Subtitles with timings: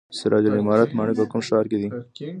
[0.19, 1.87] سراج العمارت ماڼۍ په کوم ښار کې ده؟